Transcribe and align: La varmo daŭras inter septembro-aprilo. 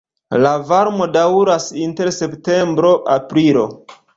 La 0.43 0.53
varmo 0.69 1.07
daŭras 1.17 1.67
inter 1.83 2.11
septembro-aprilo. 2.17 3.69